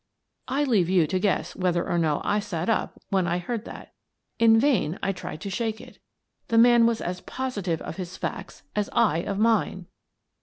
I 0.47 0.63
leave 0.63 0.89
you 0.89 1.05
to 1.05 1.19
guess 1.19 1.55
whether 1.55 1.87
or 1.87 1.99
no 1.99 2.21
I 2.25 2.39
sat 2.39 2.69
up 2.69 2.99
when 3.11 3.27
I 3.27 3.37
heard 3.37 3.65
that. 3.65 3.93
In 4.39 4.59
vain 4.59 4.97
I 5.03 5.11
tried 5.11 5.41
to 5.41 5.51
shake 5.51 5.79
it. 5.79 5.99
The 6.47 6.57
man 6.57 6.87
was 6.87 7.01
as 7.01 7.21
positive 7.21 7.83
of 7.83 7.97
his 7.97 8.17
facts 8.17 8.63
as 8.75 8.89
I 8.93 9.17
of 9.19 9.37
mine. 9.37 9.85